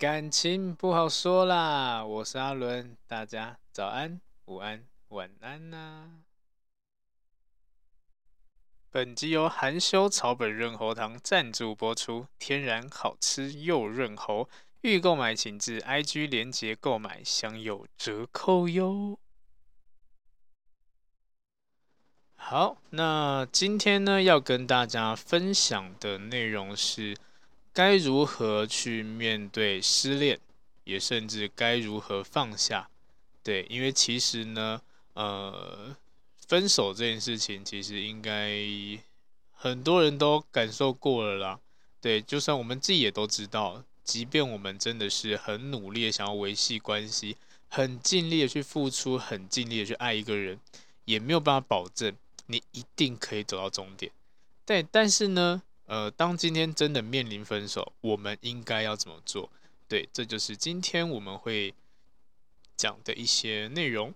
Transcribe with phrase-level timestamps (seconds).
[0.00, 6.22] 感情不好说啦，我是阿伦，大家早安、午安、晚安呐、
[8.88, 14.48] 本集由含羞草本润喉糖赞助播出，天然好吃又润喉，
[14.80, 19.18] 欲购买请至 IG 连结购买，享有折扣哟。
[22.36, 27.14] 好，那今天呢，要跟大家分享的内容是
[27.72, 30.38] 该如何去面对失恋，
[30.84, 32.88] 也甚至该如何放下。
[33.42, 34.80] 对，因为其实呢，
[35.14, 35.96] 呃，
[36.46, 38.58] 分手这件事情，其实应该
[39.52, 41.60] 很多人都感受过了啦。
[42.00, 47.36] 对，就算我们自己也都知道，即便我们真的是很努力的想要维系关系，
[47.68, 50.58] 很尽力的去付出，很尽力的去爱一个人，
[51.04, 52.14] 也没有办法保证。
[52.46, 54.10] 你一定可以走到终点，
[54.66, 54.82] 对。
[54.90, 59.50] 但是呢，呃，当今天真的面临分手，我们应该要怎么做？
[59.88, 61.74] 对，这就是今天我们会
[62.76, 64.14] 讲的一些内容。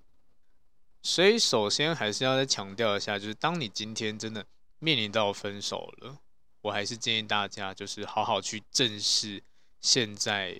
[1.03, 4.47] 所以，首先还是要再强调一下，就是当你今天真的
[4.79, 6.17] 面临到分手了，
[6.61, 9.43] 我还是建议大家就是好好去正视
[9.81, 10.57] 现在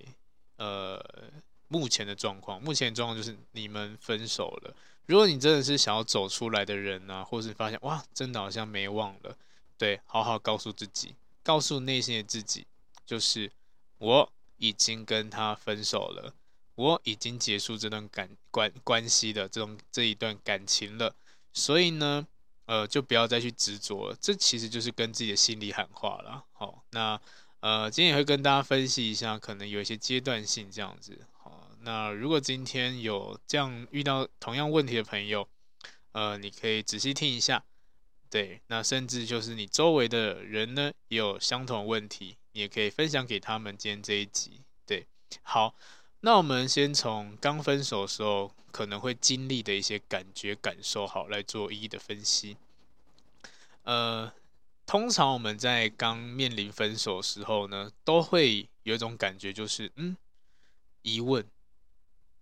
[0.57, 1.01] 呃
[1.69, 2.61] 目前的状况。
[2.61, 4.75] 目前状况就是你们分手了。
[5.07, 9.37] 如果你真的是想要走出来的人呢、啊，或是发现哇，真的好像没忘了，
[9.77, 12.67] 对，好好告诉自己，告诉内心的自己，
[13.05, 13.51] 就是
[13.99, 16.35] 我已经跟他分手了，
[16.75, 21.15] 我已经结束这段感关关系的这种这一段感情了，
[21.53, 22.27] 所以呢，
[22.67, 26.45] 呃，就不要再去执着了，这其实就是跟自己的心里喊话了。
[26.53, 27.21] 好，那
[27.61, 31.27] 呃，今天也会跟大家分析一下，可能有一些阶段性这样子。
[31.33, 35.49] 好那如果今天有这样遇到同样问题的朋友，
[36.13, 37.65] 呃，你可以仔细听一下，
[38.35, 43.77] 对，那甚至就是你周围的人呢，也有相同问题，你也可以分享给他们。
[43.77, 45.07] 今天这一集，对，
[45.43, 45.73] 好，
[46.19, 52.57] 那我们先从刚分手时候可能会经历的一些感觉感受，好，来做一一的分析。
[53.85, 54.33] 呃，
[54.85, 60.17] 通常我们在刚面临分手时候呢，都会有一种感觉，就是嗯，
[61.03, 61.47] 疑问。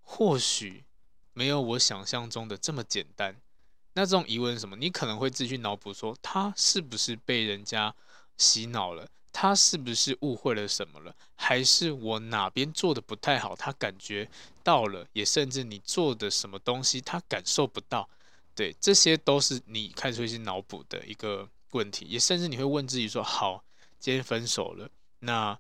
[0.01, 0.85] 或许
[1.35, 3.37] 没有我想象中的这么简单。
[3.95, 4.77] 那这种疑问是什么？
[4.77, 7.95] 你可能会自己去脑补说，他是不是被人家
[8.37, 9.09] 洗脑了？
[9.33, 11.15] 他是不是误会了什么了？
[11.37, 13.57] 还是我哪边做的不太好？
[13.57, 14.29] 他感觉
[14.63, 18.09] 到了，也甚至你做的什么东西他感受不到。
[18.55, 22.05] 对，这些都是你开始会去脑补的一个问题。
[22.07, 23.65] 也甚至你会问自己说：好，
[23.99, 24.89] 今天分手了，
[25.21, 25.59] 那。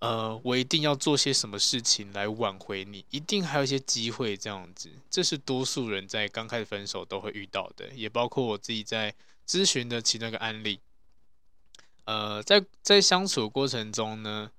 [0.00, 4.90] 呃，我一定要做些什么事情来挽回你，一定还有一些机会这样子。
[5.10, 9.14] 这是多数人在刚开始分手都会遇到的，也包括我自己在
[9.46, 10.80] 咨询的其中一个案例。
[12.06, 14.50] 呃，在在相处过程中呢，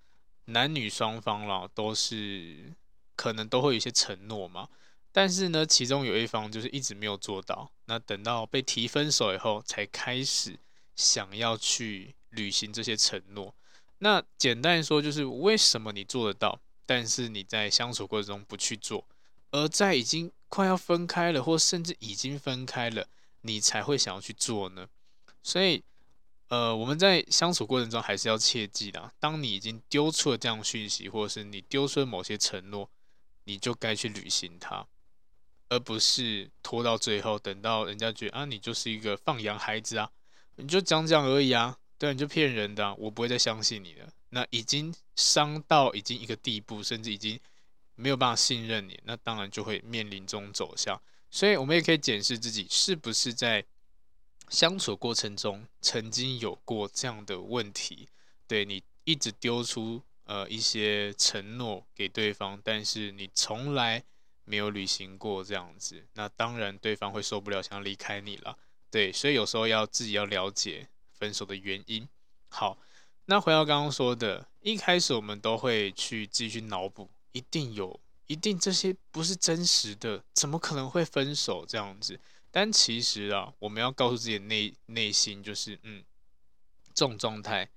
[0.45, 2.71] 男女双方啦都是
[3.15, 4.69] 可能都会有一些承诺嘛，
[5.11, 7.71] 但是呢，其中有一方就是一直没有做到。
[7.85, 10.59] 那等到被提分手以后，才开始
[10.95, 13.55] 想要去履行这些承诺。
[14.03, 19.05] 那简单说就是为什么你做得到，但是你在相处过程中不去做，
[19.51, 23.07] 而在已经快要分开了，或甚至已经分开了，
[23.41, 24.87] 你才会想要去做呢？
[25.43, 25.83] 所以，
[26.47, 32.89] 呃，我们在相处过程中还是要切记的，当你已经丢出了这样讯息，或者是你丢出了某些承诺，
[33.43, 34.87] 你就该去履行它，
[35.69, 40.09] 而不是拖到最后，等到人家觉得啊，你就是一个放羊孩子啊，
[40.55, 41.77] 你就讲讲而已啊。
[42.01, 44.09] 对，你就骗人的，我不会再相信你了。
[44.29, 47.39] 那已经伤到已经一个地步，甚至已经
[47.93, 50.99] 没有办法信任你，那当然就会面临这种走向。
[51.29, 53.63] 所以，我们也可以检视自己是不是在
[54.49, 58.09] 相处过程中曾经有过这样的问题。
[58.47, 64.03] 对，你一直丢出呃一些承诺给对方，但是你从来
[64.43, 68.57] 没有履行过这样子，那当然对方会受不了，想要离开你了。
[68.89, 70.87] 对，所以有时候要自己要了解。
[71.21, 72.09] 分手的原因。
[72.49, 72.79] 好，
[73.25, 82.19] 那回到刚刚说的，一开始我们都会去继续脑补，一定有，一定这些不是真实的，怎么可能会分手这样子？
[82.49, 86.03] 但其实啊，我们要告诉自己内内心，就是嗯，
[86.95, 87.69] 这种状态，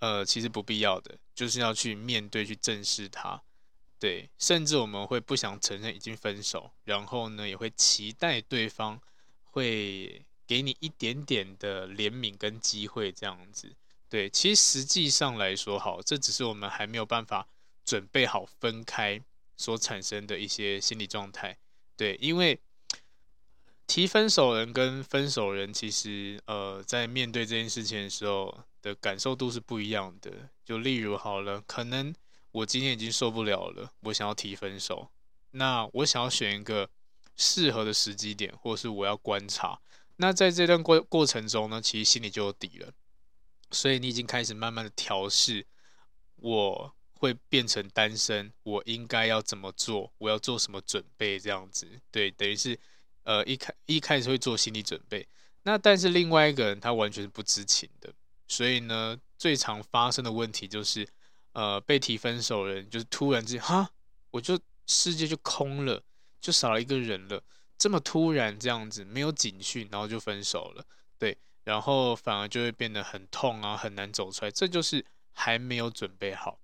[0.00, 3.40] 呃，其实不必要的，就是要去面对，去正视它。
[4.00, 9.00] 对，甚至我们会不想承认已经分手，然后呢，也会期待对方
[9.44, 10.26] 会。
[10.52, 13.72] 给你一点点的怜悯跟机会，这样子，
[14.10, 17.48] 对，其实实际上来说，好，这只是我们还没有办法
[17.86, 19.18] 准备好分开
[19.56, 21.56] 所产生的一些心理状态，
[21.96, 22.60] 对，因为
[23.86, 30.50] 提分手人跟分手人，其实呃，在面对这件事情的时候的感受度是不一样的。
[30.66, 32.14] 就例如好了，可能
[32.50, 35.08] 我今天已经受不了了，我想要提分手。
[35.52, 36.90] 那我想要选一个
[37.38, 39.80] 适合的时机点，或是我要观察。
[40.22, 42.92] 那在这段过过程中呢，其实心里就有底了。
[43.72, 45.66] 所以你已经开始慢慢的调试，
[46.36, 50.12] 我会变成单身，我应该要怎么做？
[50.18, 51.40] 我要做什么准备？
[51.40, 52.78] 这样子，对，等于是
[53.24, 55.26] 呃一开一开始会做心理准备。
[55.64, 58.12] 那但是另外一个人他完全是不知情的，
[58.46, 61.08] 所以呢，最常发生的问题就是，
[61.50, 63.90] 呃，被提分手人就是突然之间，哈，
[64.30, 66.00] 我就世界就空了，
[66.40, 67.42] 就少了一个人了，
[67.82, 70.86] 这么突然这样子，没有警讯，然后就分手了，
[71.18, 76.60] 对，然后反而就会变得很痛啊，很难走出来，这就是还没有准备好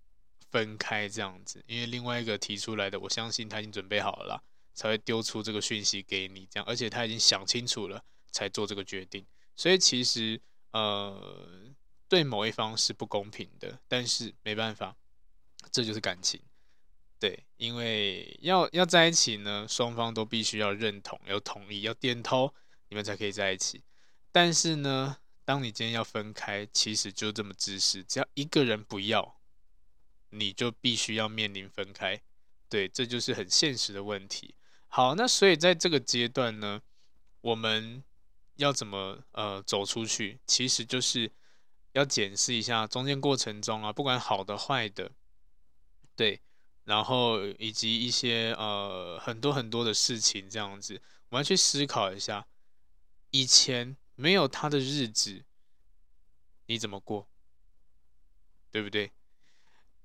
[0.52, 4.40] 分开这样子，因为另外一个提出来的，我相信他已经准备好了，
[4.74, 8.00] 才会丢出这个讯息给你，这样，而且他已经想清楚了。
[8.30, 9.26] 才做这个决定，
[9.56, 10.38] 所以其实
[10.72, 11.64] 呃，
[12.08, 14.94] 对某一方是不公平的，但是没办法，
[15.72, 16.38] 这就是感情，
[17.18, 22.54] 对，因为要要在一起呢，双方都必须要认同、要同意、要点头，
[22.88, 23.82] 你们才可以在一起。
[24.30, 29.40] 但是呢，当你今天要分开，其实就这么自私，只要一个人不要，
[30.30, 32.20] 你就必须要面临分开，
[32.68, 34.54] 对，这就是很现实的问题。
[34.88, 36.82] 好，那所以在这个阶段呢，
[37.40, 38.02] 我们。
[38.58, 40.40] 要怎么呃走出去？
[40.44, 41.30] 其实就是
[41.92, 45.12] 要检视一下中间过程中啊，不管好的坏的，
[46.16, 46.40] 对，
[46.88, 50.98] 然后以及一些呃很多很多的事情这样子，
[51.28, 52.46] 我们要去思考一下，
[53.30, 55.44] 以前没有他的日子，
[56.64, 57.28] 你怎么过？
[58.70, 59.12] 对不对？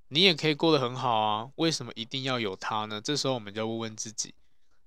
[0.09, 2.99] 你也可以过得很好啊，为什么一定要有他呢？
[2.99, 4.35] 这时候我们就要问问自己，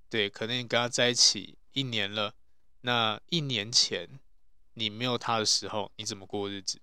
[0.07, 2.35] 对，可能你跟他在一起一年了。
[2.81, 4.19] 那一年前
[4.75, 6.79] 你没有他的时候，你怎么过日子？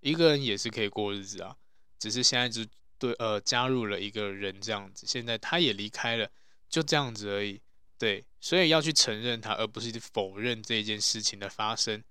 [0.00, 1.56] 一个人也是可以过日子啊，
[1.98, 6.30] 只是现在就对呃加入了一个人这样子，现在他也离开了，
[6.68, 7.60] 就这样子而已。
[7.98, 12.04] 对，所以要去承认他，而不是否认这件事情的发生。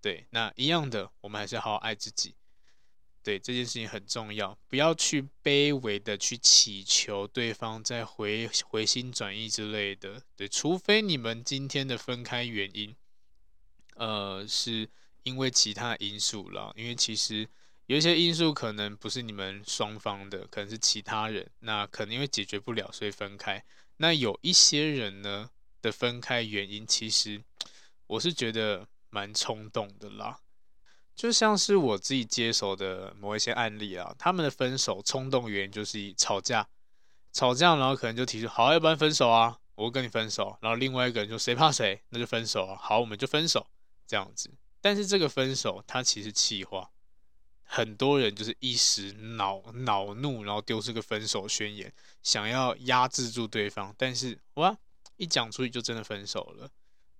[0.00, 2.34] 对，那一样的，我们还是好好爱自己。
[3.22, 10.22] 对，这件事情很重要，不要去卑微的去祈求对方再回回心转意之类的。
[10.34, 12.96] 对，除非你们今天的分开原因，
[13.96, 14.88] 呃，是
[15.22, 16.72] 因为其他因素了。
[16.76, 17.46] 因为其实
[17.90, 21.50] 有一些因素可能不是你们双方的，可能是其他人。
[21.58, 23.64] 那可能因为解决不了，所以分开。
[23.96, 25.50] 那有一些人呢
[25.82, 27.42] 的分开原因，其实
[28.06, 30.38] 我是觉得蛮冲动的啦。
[31.16, 36.68] 就像是我自己接手的某一些案例啊，他们的分手冲动原因就是吵架，
[37.32, 40.56] 吵架，然后可能就提出好，要不然分手啊，我跟你分手。
[40.60, 43.66] 然后另外一个人就谁怕谁，那就分手啊，好，我们就分手
[44.06, 44.48] 这样子。
[44.80, 46.88] 但是这个分手它其实气话，
[47.72, 54.76] 很多人就是一时恼恼怒，然后丢出个分手宣言，想要压制住对方，但是哇，
[55.16, 56.68] 一讲出去就真的分手了，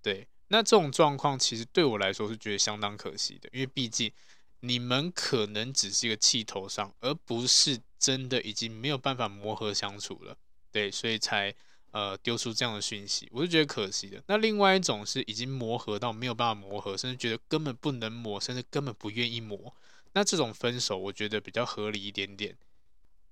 [0.02, 0.26] 对。
[0.48, 4.10] 那这种状况其实对我来说是觉得相当可惜的，因为毕竟
[4.58, 10.36] 你们可能只是一个气头上，而不是真的已经没有办法磨合相处了，
[10.72, 11.54] 对，所以才
[11.92, 14.20] 呃丢出这样的讯息，我是觉得可惜的。
[14.26, 19.72] 那另外一种是已经磨合到没有办法磨合，甚至觉得根本不能磨，甚至根本不愿意磨，
[20.12, 22.56] 那这种分手我觉得比较合理一点点，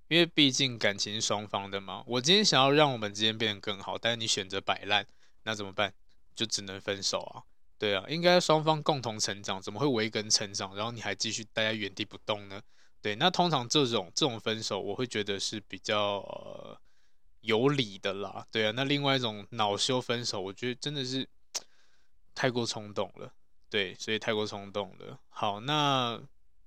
[0.08, 2.04] 因为毕竟感情是双方的嘛。
[2.06, 5.06] 我今天想要让我们之间变得更好，但是你选择摆烂，
[5.42, 5.92] 那怎么办？
[6.34, 7.42] 就只能分手啊，
[7.78, 12.62] 对啊，应该双方共同成长，怎么会我一个人成长，然后你还继续待在原地不动呢？
[13.02, 16.80] 对，那通常这种这种分手，我会觉得是比较、呃、
[17.40, 18.72] 有理的啦，对啊。
[18.76, 21.28] 那另外一种恼羞分手，我觉得真的是
[22.36, 23.32] 太过冲动了，
[23.68, 25.18] 对，所以太过冲动了。
[25.28, 26.20] 好，那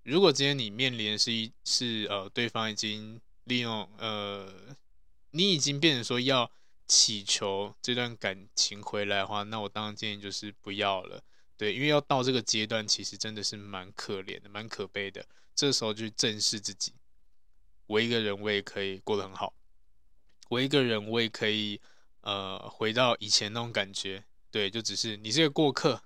[0.04, 4.54] 如果今天你面临是一是呃对方已经利用呃
[5.32, 6.52] 你已经变成说要。
[6.88, 11.24] 祈求这段感情回来的话，那我当然建议就是不要了。
[11.56, 15.26] 对，因为要到这个阶段，其实真的是蛮可怜的，蛮可悲的。
[15.56, 16.94] 这时候就正视自己，
[17.88, 19.54] 我一个人我也可以过得很好，
[20.50, 21.80] 我一个人我也可以
[22.20, 24.26] 呃回到以前那种感觉。
[24.52, 26.04] 对，就只是你是个过客，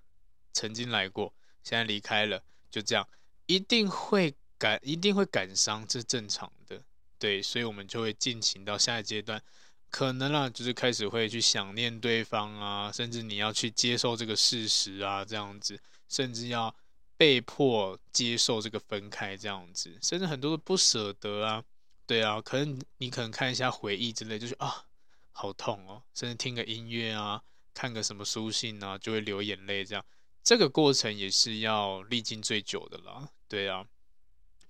[0.53, 1.33] 曾经来过，
[1.63, 3.07] 现在离开了，就这样，
[3.45, 6.81] 一定会感一定会感伤，这是正常的。
[7.17, 9.41] 对，所以我们就会进行到下一阶段。
[9.89, 16.75] 可能啦，就是开始会去想念对方啊，甚至你要去接受这个事实啊，这样子，甚至要
[17.15, 21.63] 被迫接受这个分开这样子，甚至很多的不舍得啊，
[22.05, 24.83] 对啊，可能你可能看一下回忆之类，就是啊，
[25.31, 27.41] 好痛哦，甚至听个音乐啊，
[27.73, 30.03] 看个什么书信啊，就会流眼泪这样，
[30.45, 33.85] 这个过程也是要历经最久的啦，对啊，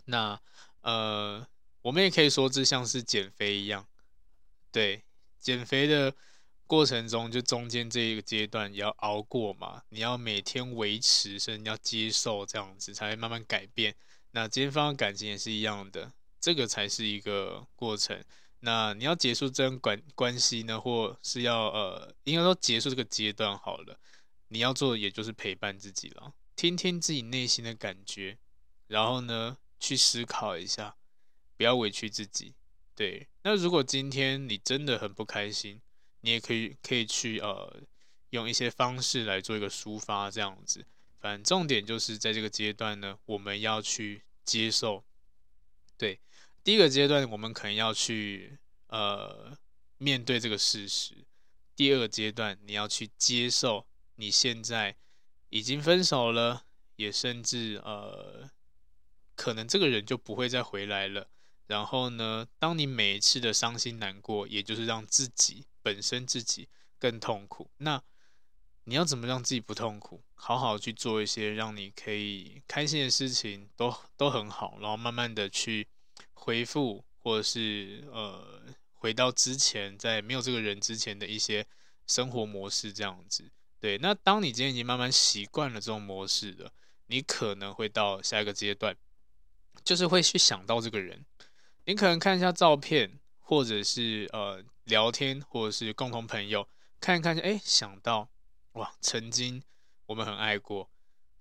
[0.05, 0.41] 那
[0.81, 1.45] 呃。
[1.85, 3.85] 我们也可以说这像是减肥一样，
[4.71, 5.03] 对，
[5.39, 6.11] 减肥的
[6.65, 13.93] 过程中，就中间这一个阶段也要熬过嘛，你要每天维持，甚至你要接受这样子，才会慢慢改变。
[14.31, 18.19] 那今天发生感情也是一样的，这个才是一个过程。
[18.61, 23.95] 那你要结束这段关关系呢，或是要呃，应该说结束这个阶段好了。
[24.49, 28.37] 你要做的也就是陪伴自己了，听听自己内心的感觉，
[28.87, 30.95] 然后呢，去思考一下，
[31.57, 32.53] 不要委屈自己。
[32.95, 35.81] 对，那如果今天你真的很不开心，
[36.21, 37.81] 你也可以可以去呃，
[38.29, 40.85] 用一些方式来做一个抒发，这样子。
[41.19, 45.03] 反正重点就是在这个阶段呢，我们要去接受。
[45.97, 46.19] 对，
[46.63, 49.57] 第一个阶段我们可能要去呃
[49.97, 51.25] 面对这个事实。
[51.75, 54.95] 第二个阶段你要去接受你现在
[55.49, 58.49] 已经分手了，也甚至呃
[59.35, 61.29] 可能这个人就不会再回来了。
[61.67, 66.69] 然后呢，当你每一次的伤心难过，也就是让自己本身自己
[66.99, 67.71] 更痛苦。
[67.77, 68.01] 那
[68.83, 70.23] 你要怎么让自己不痛苦？
[70.35, 74.77] 好好去做一些让你可以开心的事情，都都很好。
[74.79, 75.87] 然后慢慢的去
[76.33, 78.61] 恢复，或者是呃
[78.93, 81.65] 回到之前在没有这个人之前的一些
[82.05, 83.51] 生活模式，这样子。
[83.79, 86.71] 对，那当你今天已经慢慢习惯了这种模式了，
[87.07, 88.95] 你可能会到下一个阶段，
[89.83, 91.25] 就是会去想到这个人。
[91.85, 96.67] 你可能看一下照片，或者是呃聊天，或者是共同朋友，
[96.99, 98.29] 看一看，哎，想到。
[98.73, 99.63] 哇，曾经
[100.07, 100.89] 我们很爱过，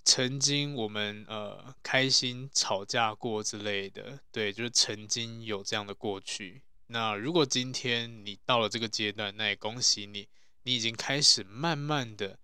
[0.05, 6.63] 曾经我们呃开心吵架过之类的，对，就是曾经有这样的过去。
[6.87, 10.29] 那如果今天你到了这个阶段，那也恭喜你，
[10.65, 12.39] 你已经开始慢慢的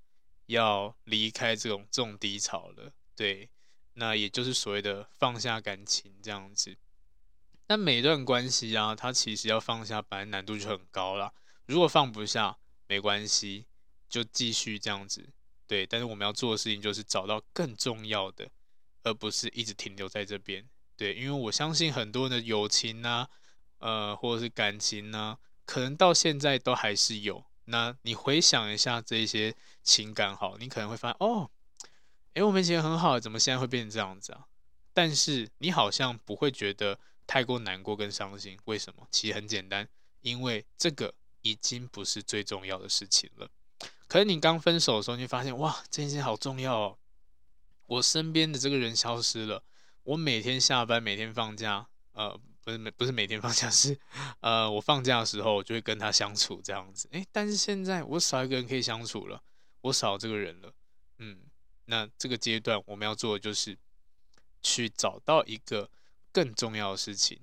[0.46, 3.50] 要离开这种这种低潮了，对，
[3.94, 6.76] 那也就是所谓的放下感情这样子。
[7.66, 11.34] 那每段关系啊，它其实要放下，本来难度就很高了。
[11.66, 13.66] 如果放不下，没关系。
[14.08, 15.24] 就继续这样子，
[15.68, 18.50] 对，但是我们要做的事情就是找到更重要的，
[19.04, 23.28] 而不是一直停留在这边，对，因为我相信很多人的友情啊，
[23.78, 27.44] 呃，或者是感情呢，可能到现在都还是有。
[27.70, 31.50] 那你回想一下这些情感，好，你可能会发现，哦，
[32.34, 34.46] 诶，我们以前很好，怎么现在会变成这样子啊？
[34.92, 39.06] 但是你好像不会觉得太过难过跟伤心，为什么？
[39.10, 39.88] 其实很简单，
[40.20, 43.48] 因为这个已经不是最重要的事情了。
[44.08, 46.98] 可是你刚分手的时候，你发现哇，这件事情好重要哦！
[47.86, 49.62] 我身边的这个人消失了，
[50.02, 53.98] 我每天下班、每天放假，呃，不是每不是每天放假， 是
[54.40, 57.08] 呃，我放假的时候就会跟他相处这样子。
[57.12, 59.42] 诶，但是现在我少一个人可以相处了，
[59.82, 60.72] 我少这个人了。
[61.18, 61.40] 嗯，
[61.86, 63.76] 那这个阶段我们要做的就是
[64.62, 65.90] 去找到一个
[66.32, 67.40] 更重要的事情，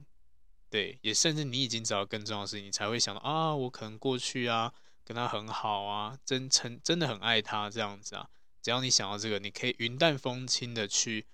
[0.69, 4.73] 对，也甚至你已经找到更重要的事情，你才会想到啊，我可能过去啊。
[5.07, 8.29] 跟他很好啊，真诚真的很爱他这样子啊。
[8.61, 11.25] 只要你想到这个，你可以云淡风轻的去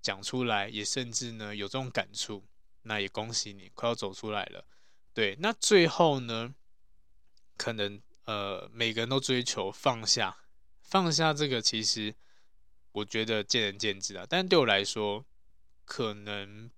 [0.00, 2.44] 讲出来，也甚至呢有这种感触，
[2.86, 4.64] 那也恭喜你快要走出来了。
[5.12, 6.54] 对，那最后呢，
[7.56, 10.36] 可能呃每个人都追求放下，
[10.82, 12.14] 放下这个其实
[12.92, 14.26] 我觉得见仁见智啊。
[14.28, 15.24] 但对我来说，
[15.84, 16.70] 可能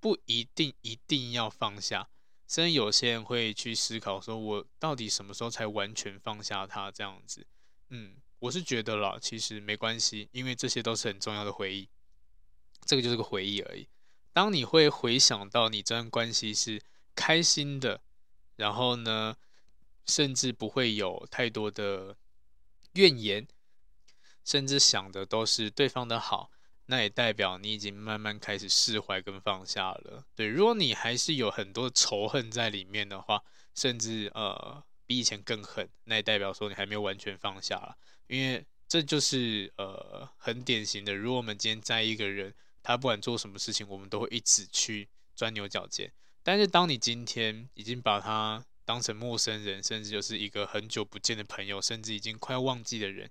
[0.00, 2.08] 不一定一定要放下。
[2.46, 7.46] 甚至有些人会去思考，说我到底什么时候才完全放下他这样子？
[7.90, 11.88] 嗯，我是觉得啦，其实没关系，因为这些都是很重要的回忆，
[12.86, 13.86] 这个就是个回忆而已。
[14.38, 16.80] 当你会回想到你这段关系是
[17.16, 18.00] 开心的，
[18.54, 19.36] 然后呢，
[20.06, 22.16] 甚至不会有太多的
[22.92, 23.48] 怨言，
[24.44, 26.52] 甚至想的都是对方的好。
[26.86, 30.24] 那也代表你已经慢慢开始释怀跟放下了。
[30.36, 33.42] 对，如果你还是有很多仇恨在里面的话，
[33.74, 37.98] 甚至呃比以前更狠，那也代表说你还没有完全放下了。
[38.28, 42.54] 因为这就是呃很典型的，如果我们今天在一个人，
[42.88, 46.10] 他不管做什么事情，我们都会一直去钻牛角尖。
[46.42, 53.30] 但是当你今天已经把他当成陌生人，甚至就是一个很久不见的朋友，甚至已经快要忘记的人，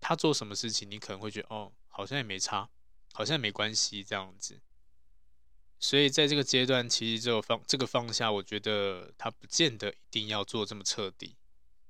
[0.00, 2.70] 他做什么事情，你可能会觉得哦，好像也没差。
[3.14, 4.58] 好像没关系这样子，
[5.78, 11.36] 所以在这个阶段，其实就放这个放下，我觉得他不见得一定要做这么彻底，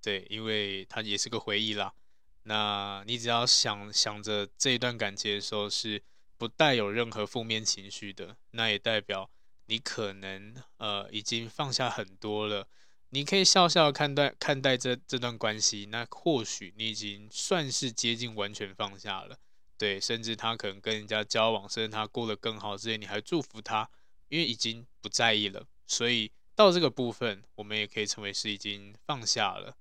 [0.02, 1.94] 对，因为他也是个回忆啦。
[2.42, 6.02] 那你只要想想着这一段感情的时候是
[6.42, 9.30] 不带有任何负面情绪的，那也代表
[9.66, 12.66] 你可能呃已经放下很多了。
[13.10, 19.38] 你可以笑笑看待看待这这段关系，那或许你已经算是接近完全放下了。
[19.78, 23.88] 对，甚至他可能跟人家交往，甚至他过得更好之类，你还祝福他，
[24.26, 29.76] 因为已经不在意了，所以到这个部分，我们也可以称为是已经放下了。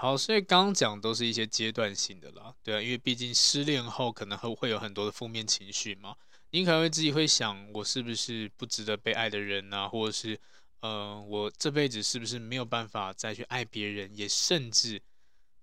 [0.00, 6.14] 好，所以刚刚讲都是一些阶段性的啦，对啊，因为毕竟失恋后可能会会有很多的负面情绪嘛，
[6.50, 10.34] 你可能会自己会想，我是不是不值得被爱的人啊，或者是，
[10.82, 15.02] 嗯、呃，我这辈子是不是没有办法再去爱别人，也甚至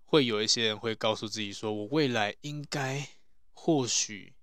[0.03, 3.07] 会有一些人会告诉自己说，我未来应该
[3.53, 4.33] 或许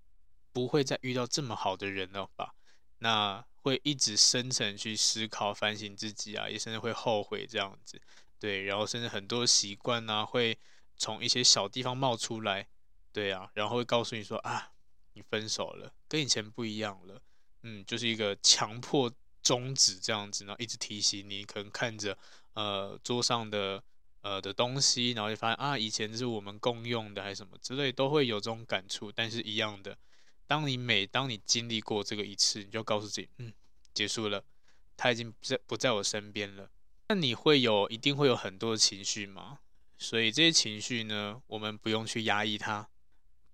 [0.55, 2.55] 不会再遇到这么好的人了吧，
[3.01, 8.01] 那会一直深层去思考反省自己啊，也甚至会后悔这样子。
[8.43, 10.59] 对，然后甚至很多习惯呢，会
[10.97, 12.67] 从一些小地方冒出来，
[13.13, 14.73] 对啊，然后会告诉你说啊，
[15.13, 17.23] 你分手了，跟以前不一样了，
[17.63, 19.09] 嗯，就是一个强迫
[19.45, 22.19] 终止这样子，然后一直提醒你，可能看着
[22.55, 23.81] 呃桌上的
[24.23, 29.13] 呃的东西，然后就发现啊，以前是我们共用的还是什么之类，都会有这种感触。
[29.13, 29.97] 但是一样的，
[30.49, 33.53] 当你每当你经历过这个一次，你就告诉自己，嗯，
[33.95, 34.43] 结束了，
[34.97, 36.69] 他已经不在不在我身边了。
[37.13, 39.59] 那你会有一定会有很多的情绪吗？
[39.99, 42.89] 所以这些情绪呢，我们不用去压抑它，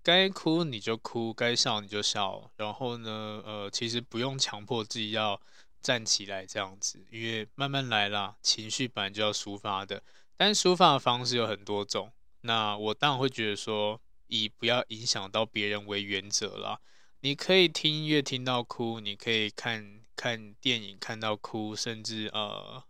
[0.01, 2.49] 该哭你就哭，该笑你就笑。
[2.55, 5.41] 然后呢，呃，其实不用强迫自己要
[5.81, 10.01] 站起来这样子，因为慢慢来啦，情绪本来就要抒发的。
[10.37, 12.13] 但抒发的方式有很多种。
[12.43, 16.79] 那我当然会觉得说，以不要影响到别人为原则啦。
[17.19, 22.85] 你可以听音乐听到哭，你可以看看电影看到哭，甚至呃。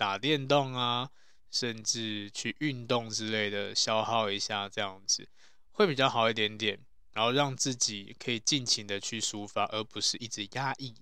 [0.00, 1.10] 打电动啊，
[1.50, 5.28] 甚至去运动之类的，消耗一下这样子
[5.72, 6.80] 会比较好一点点。
[7.12, 10.94] 然后让自己可以尽情的去抒发，而不是一直压抑。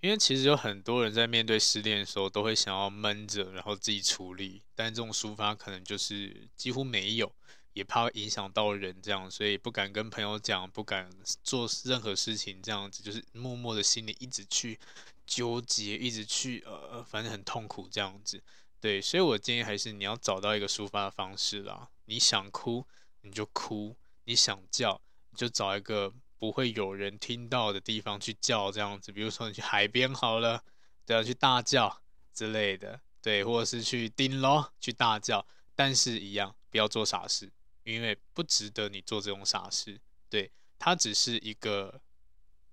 [0.00, 4.60] 因为其实有很多人在面对失恋的时候，都会想要闷着，然后自己处理。
[4.74, 7.34] 但这种抒发可能就是几乎没有，
[7.72, 11.08] 也怕影响到人，这样，所以不敢跟朋友讲，不敢
[11.42, 14.78] 做任何事情，这样子就是默默的心里一直去。
[15.26, 18.42] 纠结，一直去呃，反正很痛苦这样子，
[18.80, 21.90] 对，所以我建议还是你要找到一个抒发的方式啦。
[22.04, 22.86] 你想哭
[23.22, 30.62] 你就哭，你想叫你就找一个不会有人听到的地方去叫这样子，比如说你去海边好了，
[31.04, 37.50] 对啊，去大叫之类的，对，或者是去顶楼去大叫，但是一样不要做傻事，
[37.82, 42.00] 因为不值得你做这种傻事，对，它只是一个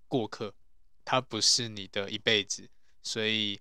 [0.07, 0.53] 过客。
[1.05, 2.69] 它不是你的一辈子，
[3.01, 3.59] 所以，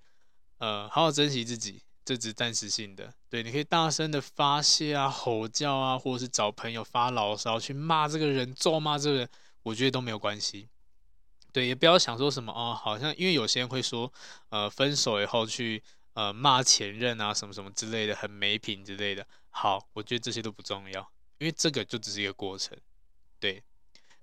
[0.59, 3.13] 呃，好好珍惜自己，这只暂时性的。
[3.29, 9.29] 对，你可以大声的发泄啊、吼叫啊，或者是找朋友发牢骚，去骂这个人、咒骂这个人，
[9.63, 10.69] 我觉得都没有关系。
[11.53, 14.13] 对，也不要想说什么哦，好像因为有些人会说，
[14.49, 15.83] 呃，分手以后去
[16.15, 19.27] 呃骂前任啊，什么什么之类的，很没品之类的。
[19.51, 22.79] 好，我觉得这些都不重要，因为这个就只是一个过程。
[23.39, 23.63] 对，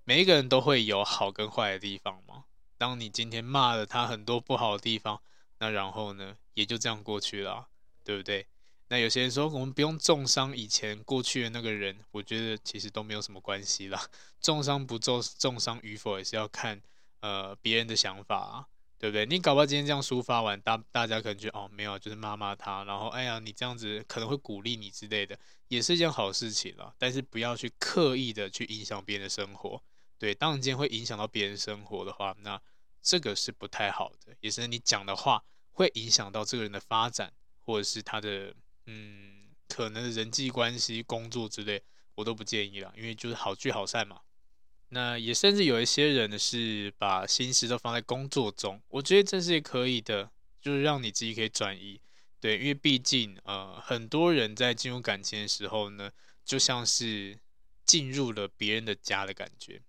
[0.06, 2.46] 每一个人都会有好跟坏的地方嘛。
[2.80, 5.22] 当你今天骂了他很多不好的地方，
[5.60, 7.68] 那然后呢，也就这样过去了，
[8.06, 8.48] 对不对？
[8.88, 14.02] 那有些人说我们不用重伤以前过去的那个人，我觉得其实都没有什么关系啦。
[14.42, 16.82] 重伤不重重伤与否也是要看
[17.20, 18.66] 呃别人的想法啊，
[18.98, 19.26] 对不对？
[19.26, 25.38] 你搞不好今天这样抒发完，大大家可能觉得哦没有，就是骂骂他，然后哎呀你这样子可能会鼓励你之类的，
[25.68, 26.94] 也是一件好事情啦。
[26.98, 29.84] 但是不要去刻意的去影响别人的生活。
[30.20, 32.62] 对，当然间会影响到别人生活的话，那
[33.02, 37.32] 这个是不太好的，也是你讲的话会影响到这个人的发展，
[37.66, 38.54] 或者是他的
[38.86, 41.82] 嗯可能的人际关系、工作之类，
[42.16, 44.20] 我都不建议啦，因为就是好聚好散嘛。
[44.90, 50.30] 那也甚至有一些人呢是把心思都放在工作中，我觉得这是可以的，
[50.60, 52.02] 就是让你自己可以转移。
[52.42, 56.12] 对，因为毕竟呃很多人在进入感情的时候呢，
[56.44, 57.38] 就像是
[57.86, 59.82] 进入了别人的家的感觉。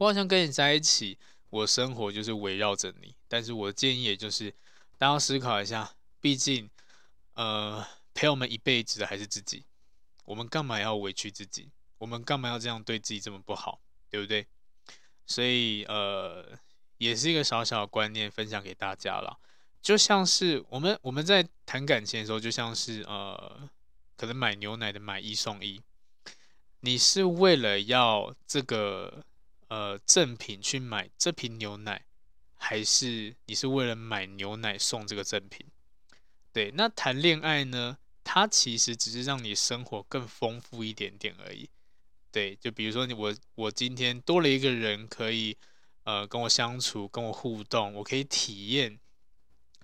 [0.00, 1.18] 我好像跟你在一起，
[1.50, 3.14] 我生活就是围绕着你。
[3.28, 4.50] 但是我的建议也就是，
[4.96, 6.70] 大家思考一下，毕竟，
[7.34, 9.62] 呃，陪我们一辈子的还是自己，
[10.24, 11.68] 我们干嘛要委屈自己？
[11.98, 13.78] 我们干嘛要这样对自己这么不好？
[14.08, 14.46] 对不对？
[15.26, 16.58] 所以，呃，
[16.96, 19.38] 也是一个小小的观念分享给大家了。
[19.82, 23.68] 就像是我们我们在谈感情的时候，就像是呃，
[24.16, 25.82] 可能买牛奶的买一送一，
[26.80, 29.26] 你是为了要这个。
[29.70, 32.04] 呃，赠品去买这瓶牛奶，
[32.56, 35.64] 还是你是为了买牛奶送这个赠品？
[36.52, 37.98] 对，那谈恋爱呢？
[38.24, 41.70] 它其实只是让你生活更丰富一点点而已。
[42.32, 45.56] 对，就比如说你我我今天多了一个人可以
[46.02, 48.98] 呃跟我相处，跟我互动，我可以体验，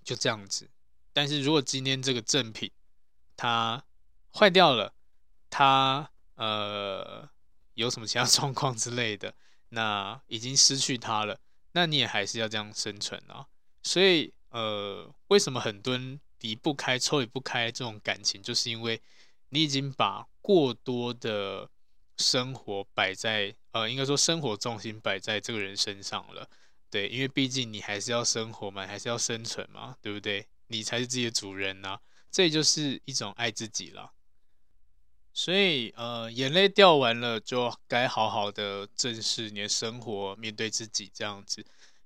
[0.02, 0.68] 就这样子。
[1.12, 2.70] 但是如果今天这个赠品
[3.36, 3.84] 它
[4.34, 4.92] 坏掉了，
[5.48, 7.28] 它呃
[7.74, 9.32] 有什么其他 状况之类的。
[9.70, 11.40] 那已经失去它了，
[11.72, 13.46] 那你也还是要这样生存啊。
[13.82, 19.00] 所以，呃，为什么很多人离不开、抽离不开这种感情，就是因为
[19.50, 21.68] 你已经把过多的
[22.16, 26.48] 生活摆在，呃，应该说生活重心摆在这个人身上了。
[26.88, 30.46] 对，因为毕竟你还是要生活嘛，还是要生存嘛，对不对？
[30.68, 31.98] 你才是自己的主人呐，
[32.30, 34.12] 这就是一种爱自己了。
[35.38, 41.62] 所以，呃，眼泪掉完了，就该好好的正视你的生活，面对自己，这样子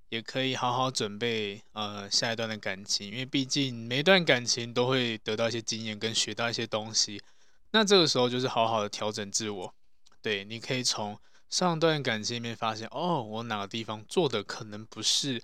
[0.09, 3.09] 也可以好好准备呃下一段的感情。
[3.09, 7.23] 因为毕竟每一段感情都会得到一些经验跟学到一些东西，
[7.71, 9.73] 那这个时候就是好好的调整自我。
[10.21, 11.17] 对，你可以从
[11.49, 15.41] 上段感情里面发现，哦，我哪个地方做的可能不是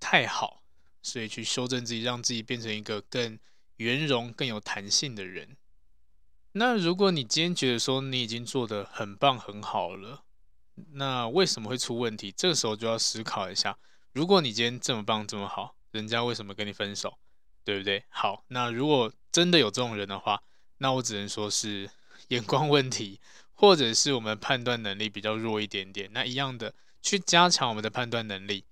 [0.00, 0.62] 太好，
[1.02, 3.38] 所以去修正自己，让自己变成一个更
[3.76, 5.58] 圆融、更有弹性的人。
[6.58, 10.24] 那如果你今天觉得说你已经做的很棒很好了，
[10.94, 12.32] 那为什么会出问题？
[12.32, 13.78] 这个时候就要思考一下，
[14.12, 17.16] 如果你今天这么棒这么好，人家为什么跟你分手？
[17.62, 18.02] 对不对？
[18.08, 20.42] 好，那如果真的有这种人的话，
[20.78, 21.88] 那我只能说是
[22.28, 23.20] 眼光问题，
[23.52, 26.10] 或者是我们判断能力比较弱一点点。
[26.12, 28.64] 那一样的，去加强我们的判断能力，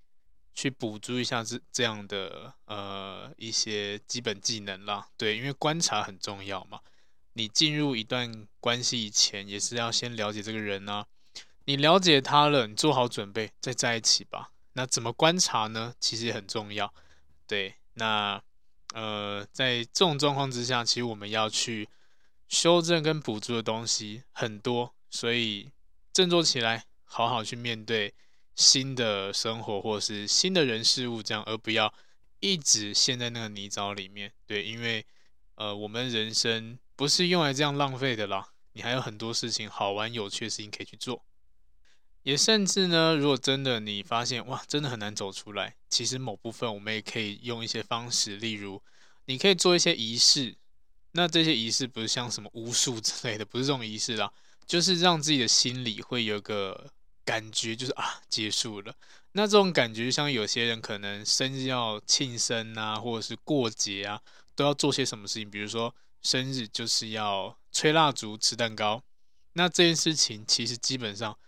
[0.52, 5.06] 去补足一下这这样的呃一些基本技能啦。
[5.16, 6.80] 对，因为观察很重要嘛。
[7.38, 11.06] 你进入一段关系以前，也是要先了解这个人啊。
[11.66, 14.52] 你了解他了，你做好准备再在一起吧。
[14.72, 15.94] 那怎么观察呢？
[16.00, 16.94] 其实很重要。
[17.46, 18.42] 对，那
[18.94, 21.86] 呃，在这种状况之下，其实我们要去
[22.48, 25.70] 修正跟补足的东西很多，所以
[26.14, 28.14] 振作起来，好好去面对
[28.54, 31.92] 新的生活或是新的人事物，这样，而不要
[32.40, 34.32] 一直陷在那个泥沼里面。
[34.46, 35.04] 对，因为
[35.56, 36.78] 呃，我们人生。
[36.96, 41.22] 不是用来这样浪费的啦，你还有很多事情好玩有趣的事情可以去做，
[42.22, 48.82] 也甚至呢，如果真的你发现哇，真的很难走出来，其实某部分我们也可以用一些方式，例如
[49.26, 50.56] 你可以做一些仪式，
[51.12, 54.32] 那这些仪式不是像什么巫术之类的，不是这种仪式啦，
[54.66, 56.90] 就是让自己的心里会有个
[57.26, 58.94] 感觉，就是啊，结束了。
[59.32, 64.18] 那这种感觉，就像有些人可能生日要庆生啊，或者是过节啊，
[64.54, 65.94] 都要做些什么事情，比如说。
[66.26, 69.00] 生日就是要吹蜡烛、吃蛋糕，
[69.52, 71.38] 那这件事情其实基本上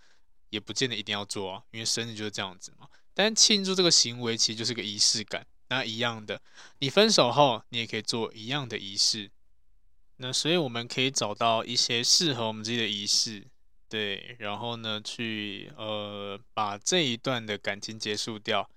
[0.50, 2.86] 也不见得一定要做啊，因为生日就是这样子嘛。
[3.12, 5.44] 但庆祝这个行为其实就是个仪式感。
[5.70, 6.40] 那一样的，
[6.78, 9.32] 你分手后你也可以做一样的仪式。
[10.18, 13.44] 那所以我们可以找到一些适合我们自己的仪式，
[13.88, 18.70] 对，然后呢去呃把这一段的感情结束掉。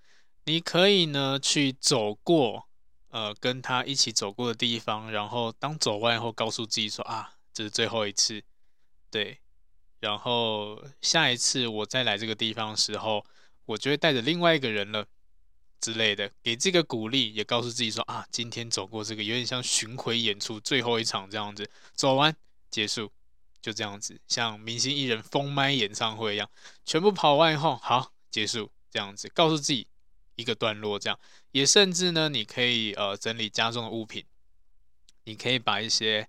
[0.46, 2.66] 你可以呢去走过。
[3.12, 8.42] 呃，跟他一起走过的地方，然后当走完以后，告诉自己说啊，这是最后一次，
[9.10, 9.38] 对，
[10.00, 13.26] 然后下一次我再来这个地方的时候，
[13.66, 15.06] 我就会带着另外一个人了
[15.82, 22.34] 之类的，给这个鼓励，也告诉自己说啊，今天走过这个，有点像巡回演出最后一场这样子，走完
[22.70, 23.12] 结束，
[23.62, 26.50] 就这样子，像明星艺人封麦演唱会一样，
[26.86, 29.88] 全部跑完以后，好，结束，这样子，告诉自己。
[30.36, 31.20] 一个段落，这样
[31.52, 34.26] 也甚至呢，你可以呃整理家中的物品，
[35.26, 36.28] 你可以把一些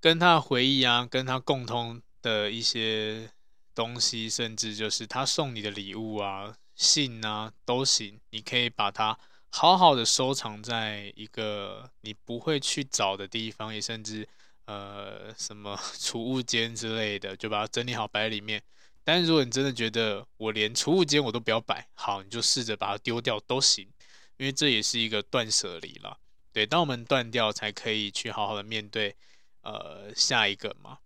[0.00, 3.30] 跟他的回忆啊，跟他共通的一些
[3.74, 9.18] 东西，甚至就是他送你的礼物啊、信啊都行，你可以把它
[9.50, 14.26] 好好的收藏在一个你不会去找的地方，也甚至
[14.66, 18.62] 呃什么 储物间之类的，就把它整理好摆里面。
[19.04, 23.88] 但是如果你真的觉得我连储物间我都不要摆，好，你就试着把它丢掉都行，
[24.36, 26.20] 因为这也是一个断舍离了。
[26.52, 29.16] 对，当我们断掉，才可以去好好的面对
[29.62, 30.98] 呃下一个嘛。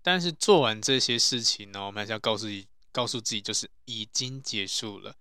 [0.00, 5.14] 但是做完这些事情呢，我们还是要告诉自己，告诉自己就是已经结束了。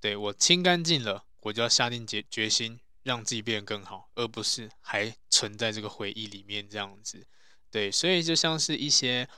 [0.00, 7.26] 对，我清干净了，我就要下定决决心让自己变得更好，而不是还存在这个回忆里面这样子。
[7.70, 9.28] 对，所以就像是一些。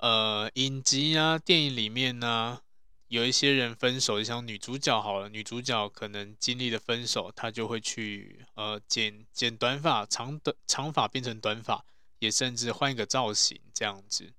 [0.00, 2.62] 呃，影集啊，电影里面呢、
[3.08, 11.84] 有一些人分手，就像女主角好了，女主角可能经历了分手，她就会去呃剪剪短发，长短长发变成短发，
[12.18, 14.32] 也甚至换一个造型这样子，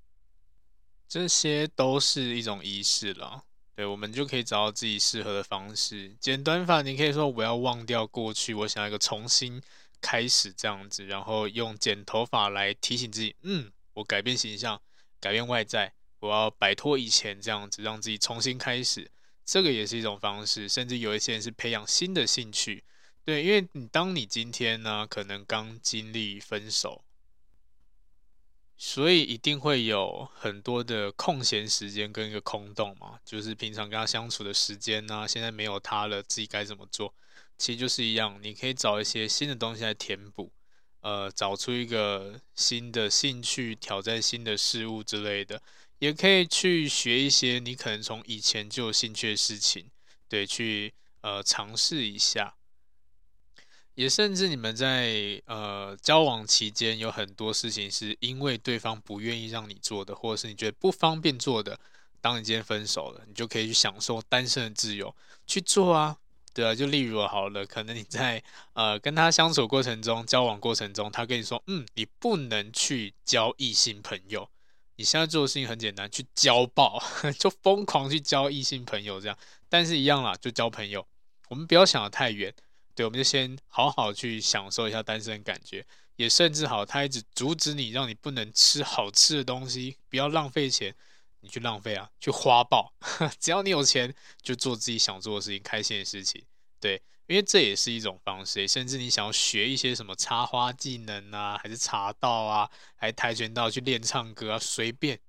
[1.08, 3.44] 这些都是一种仪式了。
[3.76, 6.18] 对，我们就可以找到自己适合的方式。
[6.20, 9.62] 剪短发，你可以说我要忘掉过去，我想要一个重新
[10.02, 14.82] 开始这样子，然后用剪头发来提醒自己，嗯，我改变形象。
[15.22, 19.10] 改变外在，我要摆脱以前这样子，让自己重新开始，
[19.46, 20.68] 这个也是一种方式。
[20.68, 22.84] 甚至有一些人是培养新的兴趣，
[23.24, 27.04] 对，因为你当你今天呢，可能刚经历分手，
[28.78, 37.14] 所以一定会有很多的空闲时间跟一个空洞嘛，就是平常跟他相处的时间呢、现在没有他了，自己该怎么做？
[37.60, 40.52] 其实就是一样，你可以找一些新的东西来填补，
[41.02, 45.62] 呃，找出一个新的兴趣，挑战新的事物之类的，
[46.00, 49.86] 也可以去学一些你可能从以前就有兴趣的事情，
[50.30, 52.56] 对，去呃尝试一下。
[53.96, 61.78] 也甚至你们在呃交往期间有很多事情是因为对方不愿意让你做的，或者是你觉得不方便做的。
[62.22, 65.14] 当你今天分手了，你就可以去享受单身的自由，
[65.46, 66.18] 去做啊，
[66.54, 66.74] 对啊。
[66.76, 74.50] 就例如好了，可能你在呃跟他相处过程中、交往过程中，他跟你说，嗯，你不能去交异性朋友。
[74.98, 77.02] 你现在做的事情很简单，去交爆，
[77.40, 79.38] 就疯狂去交异性朋友这样。
[79.68, 81.08] 但是一样啦，就交朋友，
[81.50, 82.54] 我们不要想得太远。
[82.94, 85.84] 对，我们就先好好去享受一下单身感觉，
[86.18, 90.94] 也甚至好，他一直阻止你，让你不能吃好吃的东西，不要浪费钱，
[91.42, 92.94] 你去浪费啊，去花爆，
[93.40, 96.44] 只要你有钱，就做自己想做的事情，开心的事情。
[96.80, 105.20] 对，因为这也是一种方式，甚至你想要学一些什么插花技能啊，还是茶道啊，还是跆拳道去练唱歌啊，随便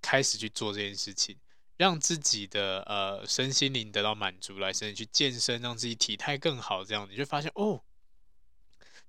[0.00, 1.36] 开始去做这件事情。
[1.76, 7.82] 让自己的呃身心灵得到满足，来甚至去健身，让自己体态更好，这样你就发现哦，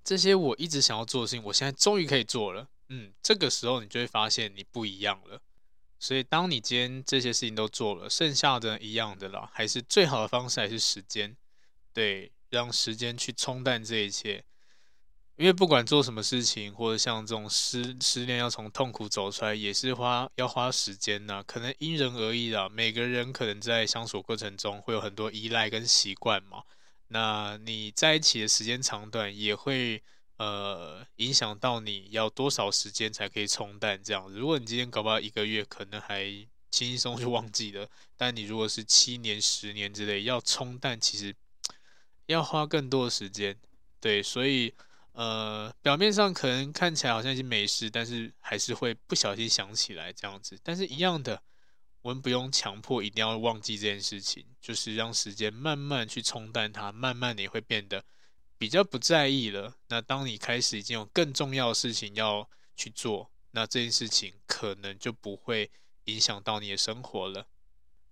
[0.02, 2.66] 这些我一直想要做的事情，我现在终于可以做了。
[2.88, 5.40] 嗯，这个时候你就会发现你不一样了。
[5.98, 11.36] 所以当你今天这些事情都做了，剩下的一样的啦，还是最好的方式还是时间，
[11.92, 14.44] 对，让时间去冲淡这一切。
[15.36, 22.70] 因为不管做什么事情，或者像这种失失恋要从痛苦走出来，也是花要花时间呐，可能因人而异啦。
[22.70, 26.62] 每个人可能在相处过程中会有很多依赖跟习惯嘛。
[27.08, 30.02] 那你在一起的时间长短，也会
[30.36, 34.38] 呃影响到你要多少时间才可以冲淡这样子。
[34.38, 36.26] 如果你今天搞不好一个月，可能还
[36.70, 37.88] 轻松就忘记了。
[38.16, 41.34] 但你如果是七年、十年之类，要冲淡，其实
[42.26, 43.56] 要花更多的时间。
[44.00, 44.74] 对，所以。
[45.18, 50.58] 呃，表面上可能看起来好像已经没事，但是还是会不小心想起来这样子。
[50.62, 51.42] 但是一样的，
[52.02, 58.04] 我们不用强迫一定要忘记这件事情，就是让时间慢慢去冲淡它，慢慢你会变得
[58.58, 59.74] 比较不在意了。
[59.88, 65.70] 那当你开始已经有更重要的事情要去做，那这件事情可能就不会
[66.04, 67.46] 影响到你的生活了。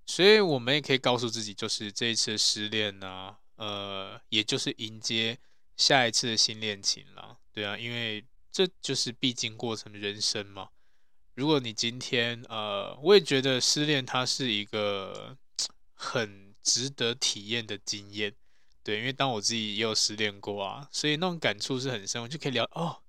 [0.06, 5.38] 所以我们也可以告诉自己，就是这一次失恋呢，呃，也就是迎接。
[5.76, 10.68] 下一次的新恋情了，对啊，因为这就是必经过程的人生嘛。
[11.34, 15.36] 如果你今天呃，我也觉得失恋它是一个
[15.94, 18.32] 很值得体验的经验，
[18.84, 23.02] 对，因为当我自己也有失恋过啊，所以那种感触是很深，我就可以聊哦，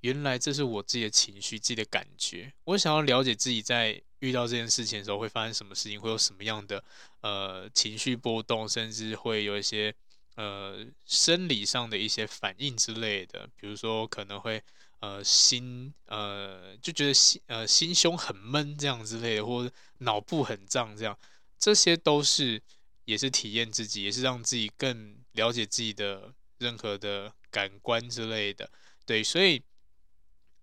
[0.00, 2.52] 原来这是我自己的情绪，自己的感觉。
[2.64, 6.84] 我想要了解自己在遇到这件事情的时候会发生什么事情，会有什么样的
[7.22, 9.92] 呃情绪波动，甚至会有一些。
[10.34, 14.62] 呃，生理上的一些反应之类的，比如说可能会
[15.00, 21.14] 呃心呃就觉得心呃心胸很闷这样之类的，或者脑部很胀这样，
[21.58, 22.62] 这些都是
[23.04, 28.70] 也是体验自己，也是让自己更了解自己的任何的感官之类的。
[29.04, 29.62] 对，所以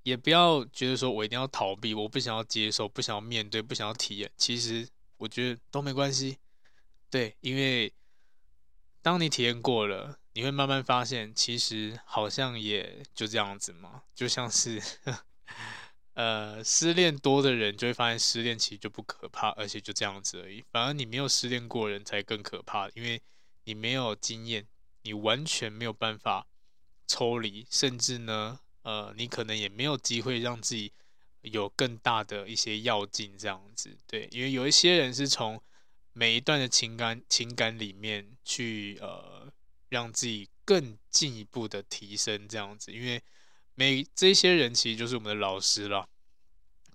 [0.04, 4.32] 也不要觉得说我一定要逃避，我不想要接受，不想要面对，不想要体验。
[4.36, 6.38] 其实我觉得都没关系，
[7.10, 7.94] 对，因为。
[9.02, 14.04] 当你体验过了，你会慢慢发现，其实好像也就这样子嘛。
[14.14, 14.80] 就像是，
[16.16, 20.62] 呃，失恋多的人就会发现，失恋其实就不可怕，而且就这样子而已。
[20.70, 23.22] 反而你没有失恋过人才更可怕，因为
[23.64, 24.68] 你没有经验，
[25.04, 26.48] 你完全没有办法
[27.08, 30.92] 抽离，甚至呢，呃，你可能也没有机会让自己
[31.42, 33.98] 有更大的一些要进这样子。
[34.08, 35.62] 对，因为有一些人是从。
[36.12, 39.48] 每一段的情感情感里面去呃，
[39.88, 43.22] 让自己更进一步的提升这样子，因为
[43.76, 46.10] 每这些人其实就是我们的老师了。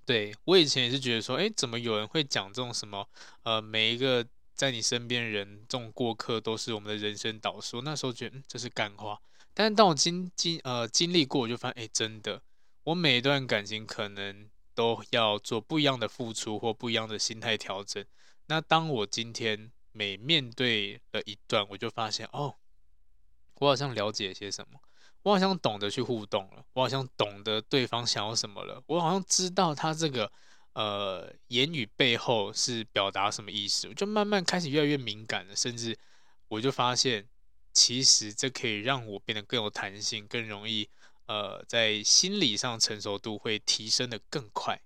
[0.04, 3.08] 对，我以前也是觉得说，诶，怎么有人会讲这种什么
[3.44, 7.80] 呃，每一个在你身边人这种过客都是我们的人生导师。
[7.82, 9.20] 那时候觉得，嗯，这是干话。
[9.52, 12.42] 但是当我经经呃经历过，我就发现，诶，真的，
[12.84, 18.04] 我每一段感情可能都要做不一样的付出或不一样的心态调整。
[18.46, 22.54] 那当我今天每面对了一段，我就发现哦，
[23.60, 24.80] 我好像了解些什么，
[25.22, 30.30] 我好像懂得去互动了，我好像懂得对方想要什么了，我好像知道他这个
[30.74, 35.98] 呃言语背后是表达什么意思，我就慢慢开始越来越敏感了，甚至
[36.48, 37.26] 我就发现，
[37.72, 40.88] 其实这可以让我变得更有弹性，更容易
[41.26, 44.80] 呃，在心理上成熟度会提升的更快。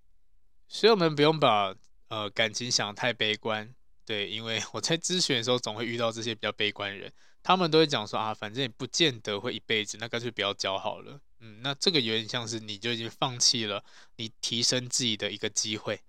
[0.68, 1.74] 所以我们不用把
[2.09, 3.74] 呃感情想太悲观，
[4.09, 11.21] 对，因为我在咨询的时候总会遇到这些比较悲观的人，他们都会讲说啊，反正也不见得会一辈子，那干脆不要交好了。
[11.40, 13.85] 嗯，那这个有点像是你就已经放弃了
[14.16, 16.01] 你提升自己的一个机会。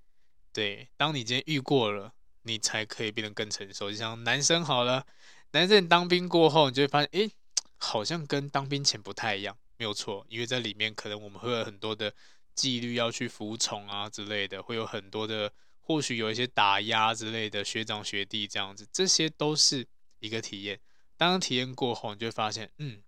[0.53, 3.91] 对，当你今天遇过了，你才可以变得更成熟。
[3.91, 5.05] 就像男生好了，
[5.51, 7.31] 男生当兵过后，你就会发现，诶，
[7.75, 12.13] 好像跟当兵前不太一样，没有错，因为在里面可能我们会有很多的
[12.55, 15.51] 纪律要去服从啊之类的，会有很多的，
[15.89, 19.87] 或许有一些打压之类的学长学弟这样子，这些都是
[20.19, 20.79] 一个体验。
[21.17, 23.01] 当体验过后，你就会发现，嗯，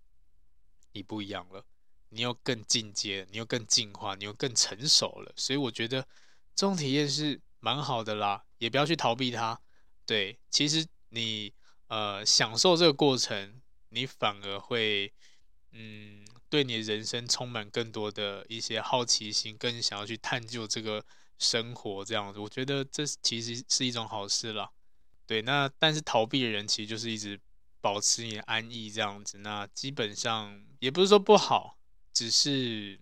[0.90, 1.64] 你不一样了。
[2.08, 6.02] 你又更进阶，你又更进化，你又更成熟了，所以我觉得
[6.56, 9.60] 这种体验是蛮好的啦，也不要去逃避它。
[10.04, 11.54] 对，其实你
[11.86, 15.12] 呃享受这个过程，你反而会
[15.70, 21.06] 嗯对你的人生充满更多的一些好奇心，更想要去探究这个
[21.42, 22.38] 生活这样子。
[22.38, 24.70] 我觉得这其实是一种好事啦。
[25.26, 27.38] 对，那但是逃避的人其实就是一直
[27.80, 31.76] 保持你的安逸这样子，那基本上也不是说不好。
[32.14, 33.00] 只是，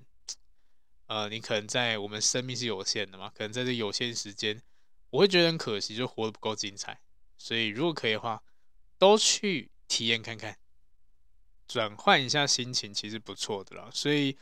[1.07, 4.63] 呃，你可能在我们生命是有限的嘛，可能在这有限时间，
[5.11, 7.01] 我会觉得很可惜，就活得不够精彩。
[7.37, 8.43] 所以如果可以的话，
[8.99, 10.57] 都去体验看看，
[11.67, 13.91] 转换一下心情，其实不错的啦。
[13.93, 14.37] 所以，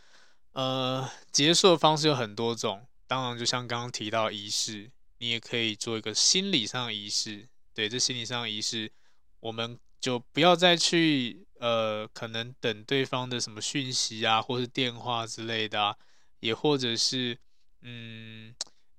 [0.52, 7.48] 呃，结束的方式有很多种，当然就像刚刚提到仪式，你也可以做一个心理上的仪式。
[7.74, 8.92] 对，这心理上的仪式，
[9.40, 9.76] 我们。
[10.00, 15.96] 就不要再去呃，可能等对方的什么讯息啊，或是电话之类的啊，
[16.38, 17.36] 也或者是
[17.80, 18.54] 嗯，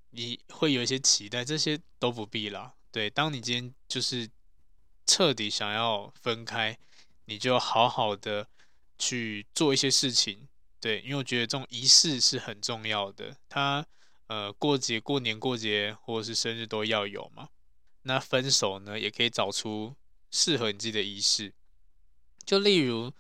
[0.10, 2.74] 你会有一些期待，这些都不必啦。
[2.92, 4.30] 对，当你今天就是
[5.08, 6.78] 彻底想要分开，
[7.28, 8.46] 你就好好的
[8.98, 10.50] 去做一些事情。
[10.82, 13.86] 对，因为我觉得这种仪式是很重要的，它
[14.30, 17.50] 呃过节、过年、过节或者是生日都要有嘛。
[18.04, 19.96] 那分手呢，也可以找出。
[20.32, 21.52] 适合你自己的仪式，
[22.46, 23.12] 就例如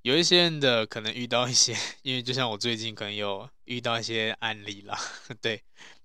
[0.00, 4.98] 有一些人的可能遇到一些，因为就像我最近可能有遇到一些案例啦，
[5.42, 5.62] 对，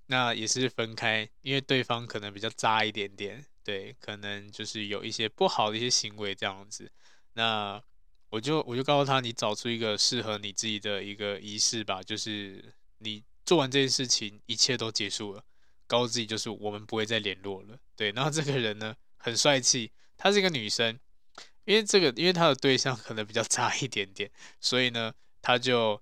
[0.08, 6.92] 那也是分开，因为对方可能比较渣一点点，对，可能就是有一些不好的一些行为这样子，
[7.32, 7.82] 那
[8.30, 15.44] 我就我就告诉他，你找出一个适合你自己的一个仪式吧，就是你做完这件事情，一切都结束了，
[15.88, 19.92] 告诉自己就是我们不会再联络了，对，然后这个人呢很帅气。
[20.18, 20.98] 她是一个女生，
[21.66, 26.02] 因为这个，因为她的对象可能比较差一点点，所以呢，她就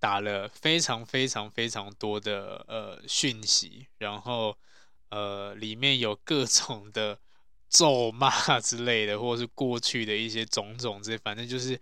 [0.00, 4.56] 打了非常非常非常多的呃讯息，然后
[5.10, 7.20] 呃里面有各种的
[7.68, 11.78] 咒骂之类的，或者是过去的一些种种之类，反正就是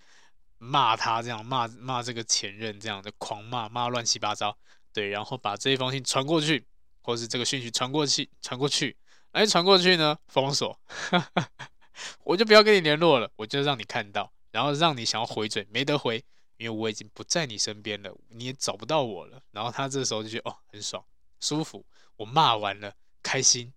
[0.59, 4.57] 骂他这样，骂骂这个前任这样的狂骂，骂乱七八糟，
[4.93, 6.65] 对，然后把这一封信传过去，
[7.03, 8.97] 或是这个讯息传过去，传过去。
[9.33, 10.81] 哎，传过去呢，封锁，
[12.25, 16.25] 我就不要跟你联络了，我就让你看到，然后让你想要回嘴，没得回，
[16.57, 19.43] 因为我已经不在你身边了，你也找不到我了。
[19.51, 21.05] 然后他这时候就觉得哦，很爽，
[21.39, 21.85] 舒服，
[22.17, 23.71] 我骂完了，开心，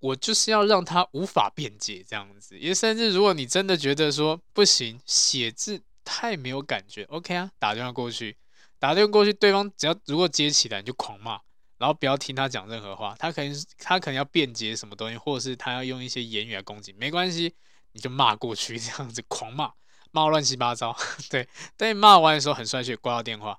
[0.00, 2.58] 我就是要让他无法辩解这样子。
[2.58, 8.36] 因为甚至如果你真的觉得说不行，写字太没有感觉，OK 啊，打电话过去，
[8.78, 11.40] 打电话过去，对方只要如果接起来，你就狂骂。
[11.76, 17.52] 然后不要听他讲任何话，他可能他可能要辩解什么东西，或者是他要用一些言语来攻击，没关系，
[17.92, 19.72] 你就骂过去， 这样子狂骂，
[20.12, 20.96] 骂乱七八糟。
[21.28, 23.58] 对，等你骂完的时候很帅气，挂掉电话，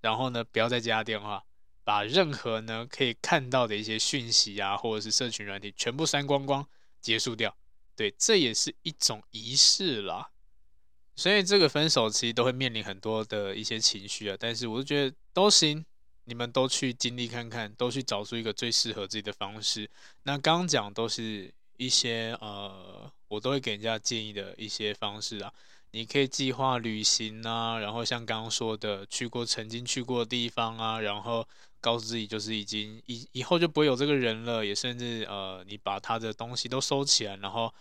[0.00, 1.44] 然后呢，不要再接他电话，
[1.84, 6.66] 把任何呢可以看到的一些讯息啊，或者是社群软体全部删光光，
[7.00, 7.54] 结束掉。
[7.94, 10.30] 对，这也是一种仪式啦。
[11.20, 15.84] 所以这个分手其实都会面临很多的一些情绪啊，但是我就觉得都行。
[16.24, 19.90] 你们都去经历看看，都去找出一个最适合自己的方式。
[20.22, 25.52] 那刚刚讲都是一些呃，我都会给人家建议的一些方式啊。
[25.90, 31.46] 你可以计划旅行啊，然后像刚刚说的，去过曾经去过的地方啊，然后
[31.80, 37.74] 告诉自己就是已经以以后就不会有这个人了，也甚至呃，你把他的东西都收起来，然后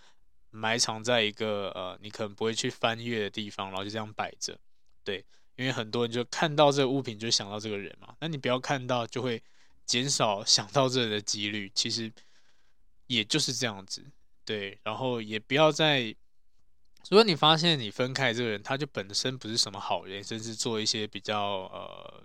[0.49, 4.57] 埋藏在一个呃，你可能不会去翻阅的地方，然后就这样摆着，
[5.03, 5.25] 对。
[5.55, 9.43] 因为很多人就看到这个物品就想到这个人嘛，那你不要看到就会
[9.85, 12.09] 减少想到这人的几率，其实
[13.07, 14.09] 也就是这样子，
[14.45, 14.79] 对。
[14.83, 16.15] 然后也不要再，
[17.09, 22.23] 如果你发现你分开这个人，他就本身不是什么好人，甚至做一些比较呃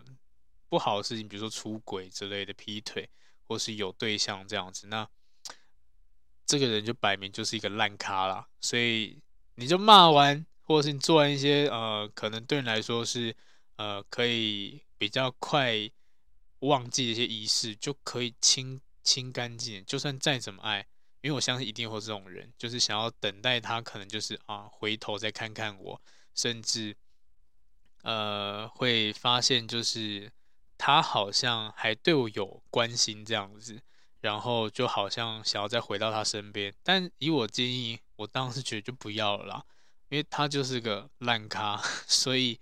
[0.68, 3.10] 不好的事情，比如说出轨之类的、劈腿，
[3.48, 5.04] 或是有对象这样子，那
[6.46, 8.46] 这个人就摆明就是一个烂咖啦。
[8.60, 9.20] 所以
[9.54, 10.44] 你就骂完。
[10.66, 13.36] 或者是你做完一些呃，可能对你来说是
[13.76, 15.74] 呃可以比较快
[16.60, 19.84] 忘记的一些仪式，就可以清清干净。
[19.84, 20.78] 就算再怎么爱，
[21.20, 26.00] 因为我相信一定会有这种人，就是想要等待他，可能就是啊回头再看看我，
[26.34, 26.96] 甚至
[28.00, 30.32] 呃会发现就是
[30.78, 33.82] 他好像还对我有关心这样子。
[34.24, 39.64] 然后就好像想要再回到他身边，但以我建议，我当时觉得就不要了啦，
[40.08, 41.76] 因为他就是个烂咖，
[42.08, 42.58] 所以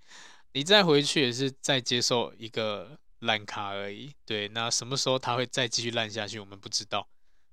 [0.51, 4.13] 你再回去也是再接受一个烂咖而已。
[4.25, 7.07] 对，那什么时候他会再继续烂下去，我们不知道。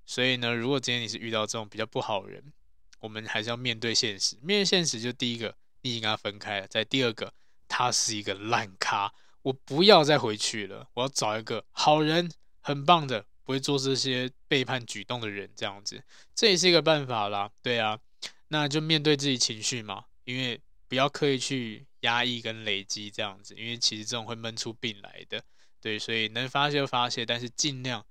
[0.04, 2.52] 所以呢，如果今天你是遇到这种比较不好的人，
[2.98, 4.34] 我们还是要面对现实。
[4.42, 7.32] 面对现实，就第一个，你已经跟他分开了；再第二个，
[7.68, 12.28] 他是一个烂咖，我不要再回去了，我要找一个好人，
[12.60, 13.24] 很棒的。
[13.50, 16.00] 不会做这些背叛举动的人，这样子，
[16.36, 17.50] 这也是一个办法啦。
[17.60, 17.98] 对啊，
[18.46, 25.42] 那就面对自己情绪嘛，因为不要刻意去压抑跟累积这样子，因为其实这种会闷出病来的。
[25.80, 28.06] 对，所以能发泄就发泄，但是尽量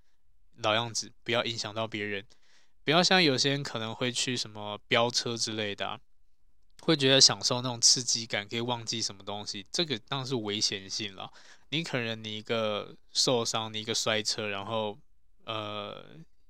[0.57, 2.25] 老样子，不要影响到别人，
[2.83, 6.01] 不要像有些人可能会去什么飙车之类的，
[6.81, 11.31] 会觉得享受那种刺激感，可以忘记什么东西，这个当然是危险性了。
[11.69, 14.99] 你可能你一个受伤，你一个摔车，然后。
[15.45, 16.05] 呃，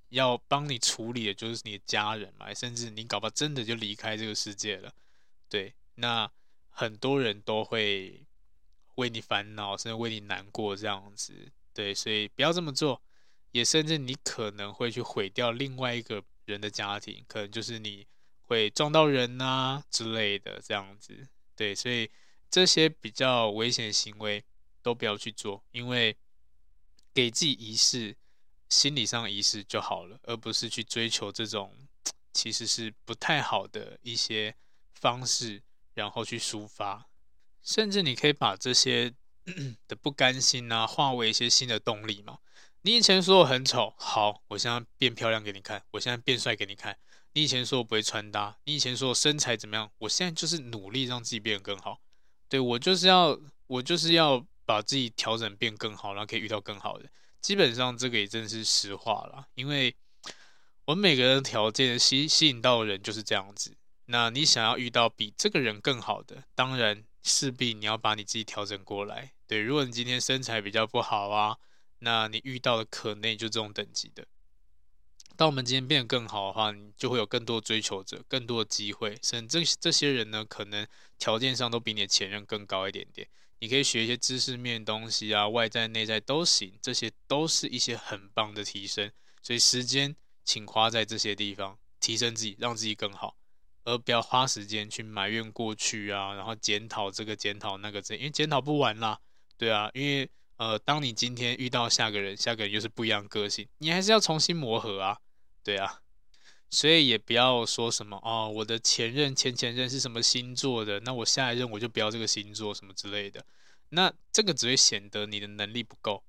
[0.09, 4.93] 要帮你处理的就是你的家人嘛，甚至你搞不好真的就离开这个世界了，
[5.47, 6.29] 对，那
[6.69, 8.25] 很多人都会
[8.95, 13.01] 为你烦恼，甚至为你难过这样子，对，所以不要这么做，
[13.51, 18.05] 也甚至你可能会去毁掉另外一个人的家庭，可能就是你
[18.47, 22.09] 会撞到人啊之类的这样子，对，所以
[22.49, 24.43] 这些比较危险行为
[24.81, 26.17] 都不要去做，因为
[27.13, 28.17] 给自己仪式。
[28.70, 31.76] 心理上仪式就好了，而不是去追求这种
[32.32, 34.55] 其实是不太好的一些
[34.93, 35.61] 方式，
[35.95, 37.07] 然后去抒发。
[37.61, 39.13] 甚至你可以把这些
[39.88, 42.39] 的不甘心啊，化为一些新的动力嘛。
[42.84, 46.97] 你以前说我很丑，好，我现在变漂亮给你看；我现在变帅给你看。
[47.34, 51.99] 你以前说我不会穿搭，你以前说我身材怎么样，我现在就是努力让自己变得更好。
[52.47, 57.09] 对，我就是要，我就是要把自己调整变更好，然后可以遇到更好的。
[57.41, 59.95] 基本上这个也真是实话了，因为
[60.85, 63.75] 我们每个人条件吸吸引到的人就是这样子。
[64.05, 69.33] 那你想要遇到比这个人更好的，当然势必你要把你自己调整过来。
[69.45, 71.57] 对，如果你今天身材比较不好啊，
[71.99, 74.25] 那你遇到的可能也就这种等级的。
[75.35, 79.17] 当我们今天变得更好的话，你就会有更多追求者，更多的机会。
[79.21, 80.85] 甚至这这些人呢，可能
[81.17, 83.27] 条件上都比你的前任更高一点点。
[83.60, 89.12] 你可以学一些知识面东西啊，外在内在都行，这些都是一些很棒的提升。
[89.41, 93.36] 所以时间请花在这些地方，提升自己，让自己更好，
[93.84, 99.20] 而不要花时间去埋怨过去啊，然后检讨这个检讨那个这，因为检讨不完啦，
[99.57, 105.20] 对啊，因为呃，当你今天遇到下个人，下个人又是不一样个性，你还是要重新磨合啊，
[105.64, 106.01] 对啊。
[106.72, 113.43] 所以也不要说什么哦，我的前任、前前任是什么星座的，那我下一任我就不要这个星座什么之类的。
[113.89, 116.24] 那这个只会显得你的能力不够。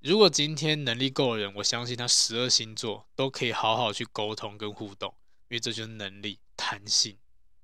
[0.00, 5.14] 如果今天能力够的人，我相信他十二星座都可以好好去沟通跟互动，
[5.48, 7.16] 因为这就是能力、弹性，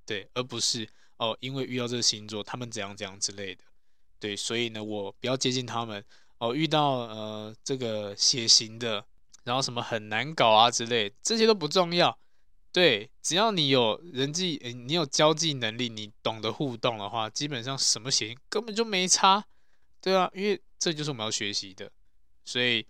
[0.06, 3.64] 对，而不是哦，因为遇到这个星座他们怎样怎样之类的，
[4.20, 6.04] 对，所以呢，我不要接近他们
[6.38, 6.54] 哦。
[6.54, 9.04] 遇到呃这个血型的。
[9.44, 12.18] 然后什么很难搞啊之类，这些都不重要。
[12.70, 19.42] 对，只要你有人际，你有交际能力，你懂得互动的话，基本上什么型根本就没差。
[20.02, 21.90] 对啊，因为这就是我们要学习的。
[22.44, 22.86] 所以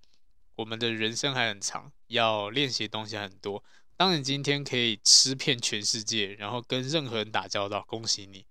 [0.56, 3.62] 我们的人生还很长，要练习的东西很多。
[3.96, 8.44] 当你今天可以吃遍全世界，然后跟任何人打交道，恭喜你，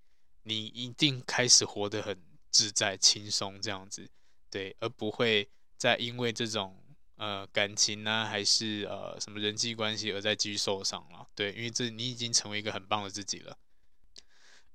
[0.44, 2.18] 你一定开始活得很
[2.50, 4.10] 自在、轻松这样子。
[4.50, 6.78] 对，而不会再因为这种。
[7.18, 11.28] 呃，感情呢、还是呃什么人际关系，而在继续受伤了？
[11.36, 13.58] 对，因为这你已经成为一个很棒的自己了。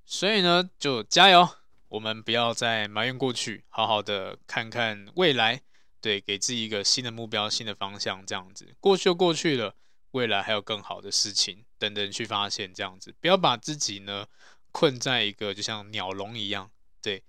[0.05, 1.47] 所以呢，就加油，
[1.87, 5.61] 我们不要再埋怨过去，好好的看看未来。
[6.01, 8.75] 对，给自己一个新的目标、新的方向，这样子。
[8.81, 9.73] 过去就过去了，
[10.11, 13.15] 未来还有更好的事情等等去发现，这样子。
[13.21, 14.27] 不要把自己呢
[14.73, 16.69] 困在一个就像鸟笼一样，
[17.01, 17.23] 对，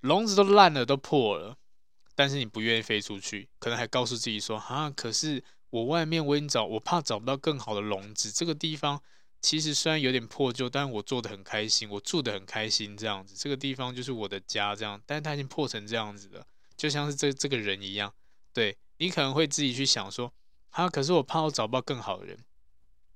[0.00, 1.56] 笼子都烂了，都破了。
[2.14, 8.30] 但是你不愿意飞出去，可能还告诉自己说：“啊，可是我外面我已经找，我怕找不到更好的笼子。
[8.30, 9.02] 这个地方
[9.40, 12.96] 其实虽然有点破旧，但我做得很开心，我住得很开心。
[12.96, 14.76] 这样子，这个地方就是我的家。
[14.76, 16.46] 这样，但是它已经破成这样子了，
[16.76, 18.12] 就像是这这个人一样。
[18.52, 20.32] 对，你可能会自己去想说：
[20.70, 22.38] 啊，可是我怕我找不到更好的人。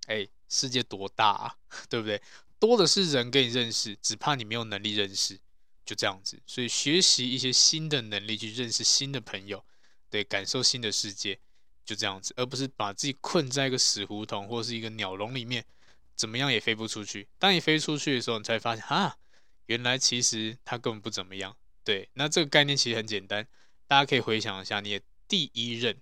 [0.06, 1.56] 哎，世界多大啊，
[1.88, 2.20] 对不对？
[2.58, 5.38] 多的是人跟你认识，只怕你没有能力认识，
[5.86, 6.38] 就这样子。
[6.46, 9.64] 所以学习一些新的能力，去认识新的朋友，
[10.10, 11.38] 对，感受新的世界，
[11.84, 15.64] 就这样子，而不是把自己困在一个死胡同或是一个鸟笼里面，
[16.14, 17.28] 怎么样也飞不出去。
[17.38, 19.16] 当你飞出去的时候，你才发现啊，
[19.66, 21.56] 原来其实它根本不怎么样。
[21.84, 23.46] 对，那这个概念其实很简单，
[23.86, 25.96] 大家可以回想一下，你的第一任，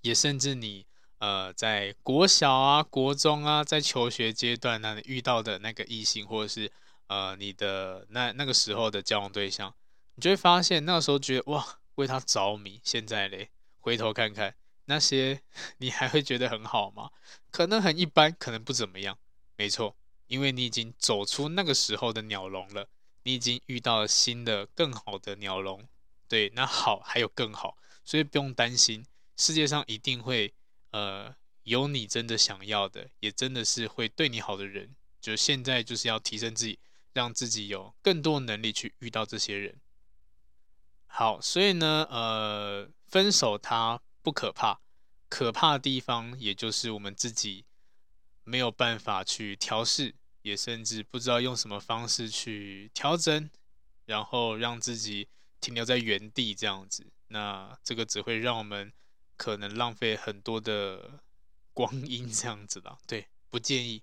[0.00, 0.86] 也甚至你。
[1.20, 6.72] 呃，在国小啊、国中啊，在求学阶段那里遇到的那个异性，或者是
[7.10, 9.74] 呃你的那那个时候的交往对象，
[10.14, 12.80] 你就会发现那个时候觉得哇，为他着迷。
[12.84, 13.50] 现在嘞，
[13.80, 14.54] 回头看看
[14.84, 15.42] 那些，
[15.78, 17.10] 你还会觉得很好吗？
[17.50, 19.18] 可能很一般，可能不怎么样。
[19.56, 19.96] 没错，
[20.28, 22.88] 因为你已经走出那个时候的鸟笼了，
[23.24, 25.88] 你已经遇到了新的、更好的鸟笼。
[26.28, 29.04] 对，那好还有更好，所以不用担心，
[29.36, 30.54] 世界上一定会。
[30.92, 34.94] 呃，有你真的想要的，也真的是会对你好的人。
[35.20, 36.80] 就现在就是要提升自己，
[37.12, 39.80] 让自己有更多能力去遇到这些人。
[41.06, 44.80] 好，所以呢，呃，分手它不可怕，
[45.28, 47.64] 可怕的地方也就是我们自己
[48.44, 53.50] 没有办法去调试，也甚至不知道用什么方式去调整，
[54.06, 55.28] 然后让自己
[55.60, 57.12] 停留在原地这样子。
[57.28, 58.92] 那这个只会让我们。
[59.40, 61.22] 可能浪费很多的
[61.72, 64.02] 光阴这样子的，对，不建议，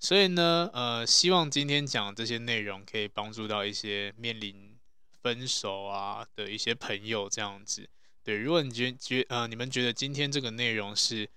[0.00, 4.78] 所以呢，呃，希望今天讲这些内容可以帮助到一些面临
[5.20, 7.88] 分手啊的一些朋友这样子，
[8.22, 11.28] 对，如果你觉觉呃你们觉得今天这个内容是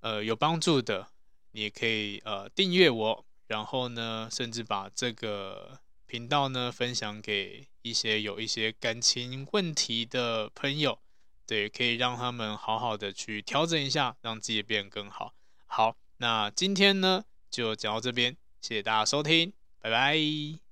[0.00, 1.08] 呃有帮助的，
[1.50, 10.98] 你也可以呃订阅我，然后呢，甚至把这个频道呢分享给一些有一些感情问题的朋友。
[11.44, 15.34] 对，可以让他们好好的去调整一下，让自己变得更好。
[15.66, 20.71] 好，那今天呢就讲到这边，谢谢大家收听，拜拜。